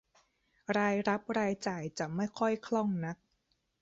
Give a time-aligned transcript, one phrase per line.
[0.77, 3.17] รายรับรายจ่ายจะไม่ค่อยคล่องนัก